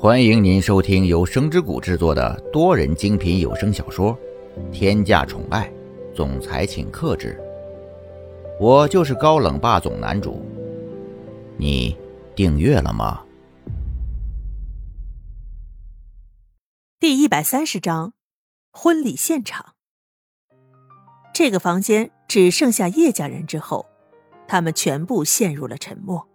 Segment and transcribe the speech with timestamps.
[0.00, 4.16] 欢迎您收听由声之谷制作的多人精品有声小说
[4.70, 5.68] 《天价宠爱
[6.14, 7.36] 总裁请克制》，
[8.64, 10.40] 我就是高冷霸总男主。
[11.56, 11.98] 你
[12.36, 13.24] 订阅了吗？
[17.00, 18.12] 第一百三十章，
[18.70, 19.74] 婚礼现场。
[21.34, 23.86] 这个房间只剩下叶家人之后，
[24.46, 26.28] 他们全部陷入了沉默。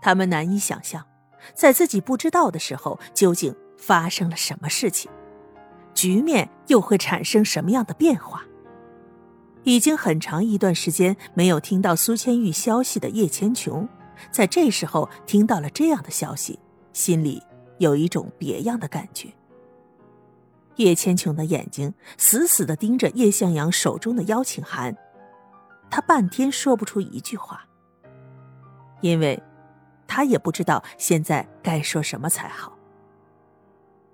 [0.00, 1.07] 他们难以想象。
[1.54, 5.10] 在自己不知道的时候，究竟发生了什么事情？
[5.94, 8.44] 局面又会产生什么样的变化？
[9.64, 13.88] 已经很长一段时间没有听到苏千玉消息的叶千琼，
[14.30, 16.58] 在这时候听到了这样的消息，
[16.92, 17.42] 心里
[17.78, 19.28] 有一种别样的感觉。
[20.76, 24.96] 叶千琼的眼睛死死的盯着叶向阳手中的邀请函，
[25.90, 27.66] 他半天说不出一句话，
[29.00, 29.42] 因为。
[30.08, 32.76] 他也不知道现在该说什么才好。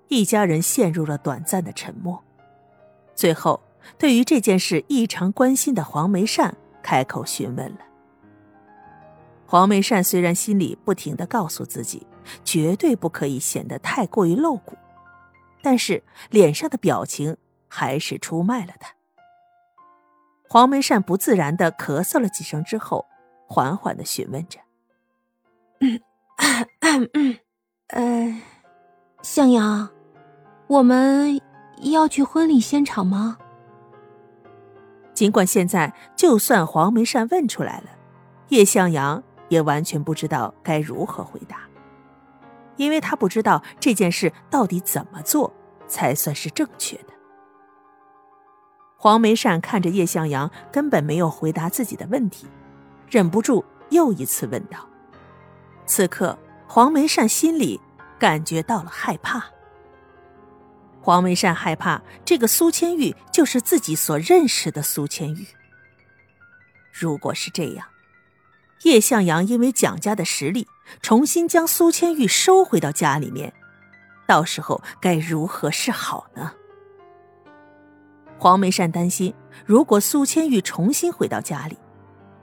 [0.08, 2.22] 一家人陷入了短暂的沉默，
[3.14, 3.62] 最后，
[3.96, 7.78] 对于这件事异常关心的黄梅善开口询问了。
[9.46, 12.06] 黄梅善虽然心里不停的告诉自己，
[12.44, 14.76] 绝对不可以显得太过于露骨，
[15.62, 17.36] 但是脸上的表情
[17.68, 18.94] 还是出卖了他。
[20.48, 23.06] 黄梅善不自然的咳嗽了几声之后，
[23.46, 24.58] 缓缓的询问着。
[25.84, 27.38] 嗯，
[27.88, 28.42] 呃，
[29.22, 29.90] 向阳，
[30.66, 31.40] 我们
[31.82, 33.38] 要去婚礼现场吗？
[35.12, 37.90] 尽管现在就算黄梅善问出来了，
[38.48, 41.68] 叶向阳也完全不知道该如何回答，
[42.76, 45.52] 因为他不知道这件事到底怎么做
[45.86, 47.12] 才算是正确的。
[48.96, 52.48] 黄梅善看着叶向阳根本没有回答自己的问题，
[53.08, 54.88] 忍不住又一次问道。
[55.86, 57.80] 此刻，黄梅善心里
[58.18, 59.44] 感觉到了害怕。
[61.00, 65.46] 黄梅善害怕这个苏千玉就是自己所认识的苏千玉。
[66.90, 67.86] 如果是这样，
[68.84, 70.66] 叶向阳因为蒋家的实力
[71.02, 73.52] 重新将苏千玉收回到家里面，
[74.26, 76.52] 到时候该如何是好呢？
[78.38, 79.34] 黄梅善担心，
[79.66, 81.76] 如果苏千玉重新回到家里。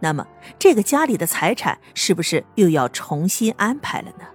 [0.04, 4.26] 那么，这个家里的财产是不是又要重新安排了呢？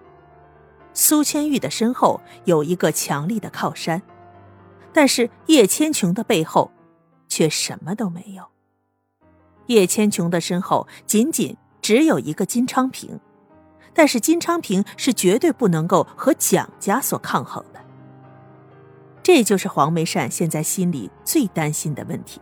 [0.94, 4.00] 苏千玉的身后有一个强力的靠山，
[4.92, 6.70] 但是叶千琼的背后
[7.28, 8.46] 却什么都没有。
[9.66, 13.18] 叶千琼的身后仅仅只有一个金昌平，
[13.92, 17.80] 但是金昌平是绝对不能够和蒋家所抗衡的。
[19.22, 22.40] 这就是黄梅善现在心里最担心的问题。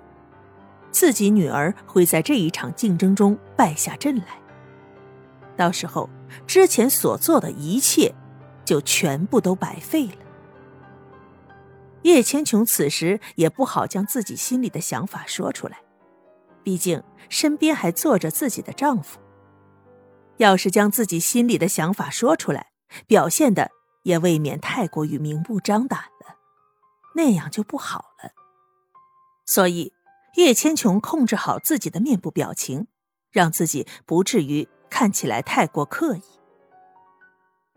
[0.94, 4.41] 自己女儿会在这一场竞争中败下阵来，
[5.56, 6.09] 到时候
[6.47, 8.15] 之前所做的一切
[8.65, 10.15] 就全部都白费了。
[12.03, 15.82] 叶千琼此时也不好将自己心里的想法说出来，
[16.62, 19.19] 毕竟身边还坐着自己的丈夫。
[20.37, 22.69] 要是将自己心里的想法说出来，
[23.09, 23.72] 表现的
[24.05, 26.37] 也未免太过于明目张胆了，
[27.16, 28.31] 那样就不好了。
[29.44, 29.93] 所以。
[30.34, 32.89] 叶千琼控制好自己的面部表情，
[33.31, 36.22] 让自己不至于看起来太过刻意。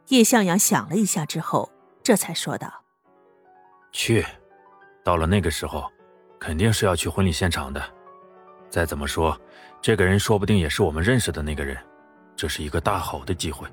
[0.08, 2.84] 叶向阳想了一下之后，这才说道
[3.92, 4.26] ：“去，
[5.04, 5.86] 到了那个时候，
[6.40, 7.84] 肯定是要去婚礼现场的。
[8.70, 9.40] 再怎么说，
[9.82, 11.78] 这个人说不定也是我们认识的那个人，
[12.36, 13.68] 这是一个大好的机会，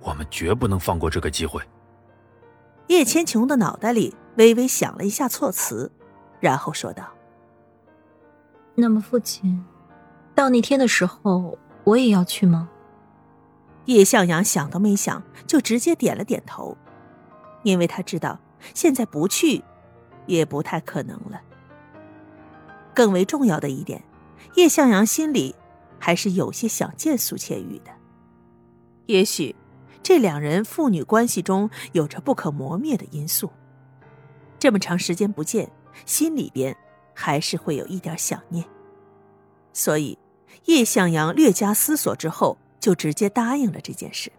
[0.00, 1.62] 我们绝不能放过这个机会。”
[2.86, 5.90] 叶千琼的脑袋里微微想了一下措辞，
[6.38, 7.12] 然后说道。
[8.80, 9.62] 那么，父亲，
[10.34, 12.70] 到那天的时候，我也要去吗？
[13.84, 16.76] 叶向阳想都没想，就直接点了点头，
[17.62, 18.38] 因为他知道
[18.72, 19.62] 现在不去，
[20.26, 21.42] 也不太可能了。
[22.94, 24.02] 更为重要的一点，
[24.54, 25.54] 叶向阳心里
[25.98, 27.90] 还是有些想见苏千玉的。
[29.06, 29.54] 也许，
[30.02, 33.50] 这两人父女关系中有着不可磨灭的因素。
[34.58, 35.70] 这么长时间不见，
[36.06, 36.74] 心里边。
[37.12, 38.64] 还是会有一点想念，
[39.72, 40.18] 所以
[40.64, 44.30] 叶向阳略加思索之后，就直接答应了这件事。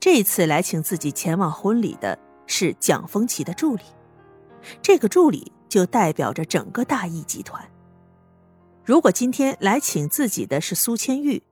[0.00, 3.82] 这次来请自己前往婚礼的是蒋风奇的助理，
[4.82, 7.66] 这个助理就代表着整个大义集团。
[8.84, 11.42] 如果今天来请自己的是苏千玉，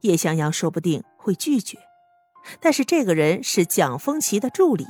[0.00, 1.78] 叶向阳说不定会拒绝，
[2.60, 4.84] 但是这个人是蒋风奇的助理，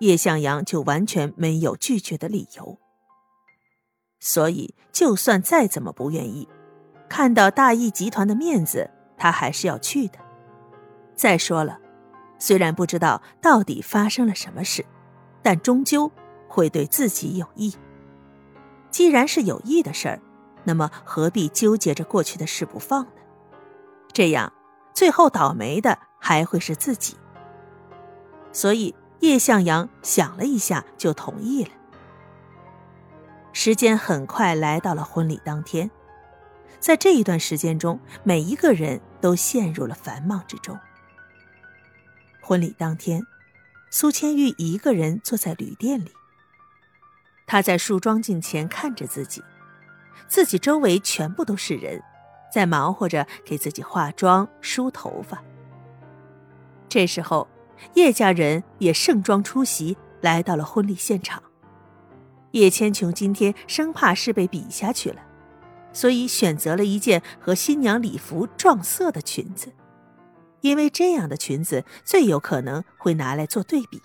[0.00, 2.78] 叶向阳就完全没有拒绝的理由。
[4.26, 6.48] 所以，就算再怎么不愿意，
[7.08, 10.18] 看到大义集团的面子，他还是要去的。
[11.14, 11.78] 再说了，
[12.36, 14.84] 虽然不知道到底发生了什么事，
[15.42, 16.10] 但终究
[16.48, 17.72] 会对自己有益。
[18.90, 20.20] 既然是有益的事儿，
[20.64, 23.22] 那么何必纠结着过去的事不放呢？
[24.12, 24.52] 这样，
[24.92, 27.16] 最后倒霉的还会是自己。
[28.50, 31.70] 所以叶向阳想了一下，就同意了。
[33.58, 35.90] 时间很快来到了婚礼当天，
[36.78, 40.78] 在这一段时间中，每一个人都陷入了繁忙之中。
[42.42, 43.26] 婚礼当天，
[43.88, 46.12] 苏千玉一个人坐在旅店里。
[47.46, 49.42] 她在梳妆镜前看着自己，
[50.28, 52.02] 自己周围全部都是人，
[52.52, 55.42] 在忙活着给自己化妆、梳头发。
[56.90, 57.48] 这时候，
[57.94, 61.42] 叶家人也盛装出席，来到了婚礼现场。
[62.56, 65.20] 叶千琼今天生怕是被比下去了，
[65.92, 69.72] 所以选择了一件和新娘礼服撞色的裙子。
[70.62, 74.00] 因为这样的裙子最有可能会拿来做对比。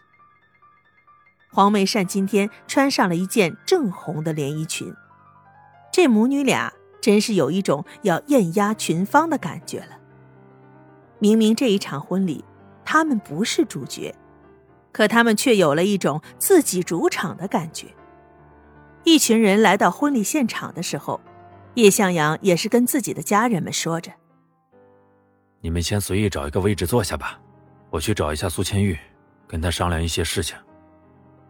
[1.50, 4.94] 黄梅善今天穿上了一件正红的连衣裙，
[5.92, 9.98] 这母女俩真是有一种要艳压群芳的感觉了。
[11.20, 12.44] 明明这一场婚礼，
[12.84, 14.14] 他们不是主角，
[14.92, 17.88] 可他们却有了一种自己主场的感觉。
[19.04, 21.20] 一群人来到婚礼现场的时候，
[21.76, 24.12] 叶向阳也是跟自己的家人们说着。
[25.60, 27.40] 你们先随意找一个位置坐下吧，
[27.90, 28.98] 我去找一下苏千玉，
[29.48, 30.58] 跟他商量一些事情。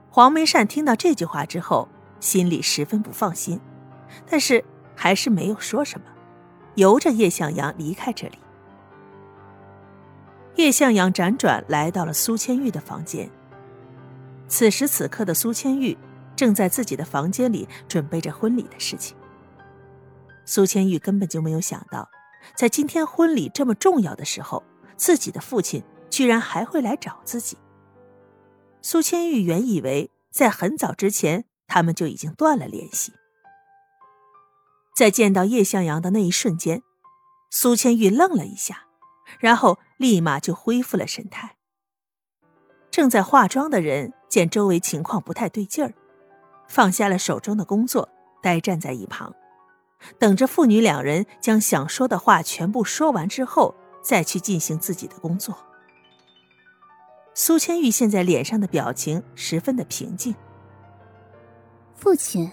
[0.10, 1.88] 黄梅善听到这句话之后，
[2.20, 3.60] 心里十分不放心，
[4.30, 4.64] 但是
[4.96, 6.06] 还是没有说什么，
[6.76, 8.38] 由着叶向阳离开这里。
[10.56, 13.30] 叶向阳辗转来到了苏千玉的房间。
[14.50, 15.98] 此时此刻的苏千玉
[16.42, 19.16] 正在自己的房间里准备着婚礼的事情。
[20.44, 22.10] 苏千玉根本就没有想到。
[22.56, 24.64] 在今天婚礼这么重要的时候，
[24.98, 27.60] 自己的父亲居然还会来找自己。
[28.82, 33.14] 苏千玉原以为在很早之前他们就已经断了联系，
[34.98, 36.82] 在见到叶向阳的那一瞬间，
[37.52, 38.88] 苏千玉愣了一下，
[39.40, 41.58] 然后立马就恢复了神态。
[42.90, 45.94] 正在化妆的人见周围情况不太对劲儿，
[46.72, 48.08] 放下了手中的工作，
[48.42, 49.36] 呆站在一旁。
[50.18, 55.54] 等着父女两人将想说的话全部说完之后，再去进行自己的工作。
[57.34, 60.34] 苏千玉现在脸上的表情十分的平静。
[61.94, 62.50] 父亲，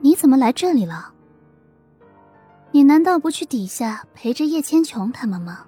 [0.00, 1.12] 你怎么来这里了？
[2.72, 5.64] 你难道不去底下陪着叶千琼他们吗？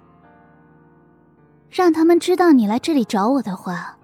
[1.69, 3.97] 让他们知道你来这里找我的话，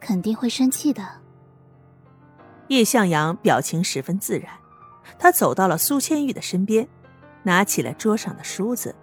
[0.00, 1.19] 肯定会生气的。
[2.70, 4.48] 叶向阳表情十分自然。
[5.18, 6.88] 他走到了苏千玉的身边，
[7.42, 8.94] 拿起了桌上的梳子，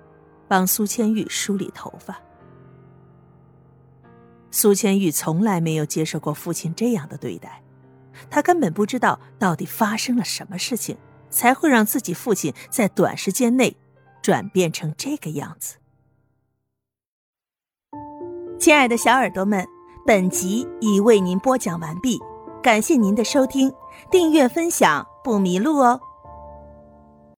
[0.47, 2.17] 帮苏千玉梳理头发。
[4.51, 7.61] 苏千玉从来没有接受过父亲这样的对待，
[8.29, 10.97] 他根本不知道到底发生了什么事情，
[11.29, 13.75] 才会让自己父亲在短时间内
[14.21, 15.75] 转变成这个样子。
[18.57, 19.67] 亲爱的小耳朵们，
[20.05, 22.17] 本集已为您播讲完毕，
[22.61, 23.73] 感谢您的收听，
[24.11, 25.99] 订阅分享不迷路哦。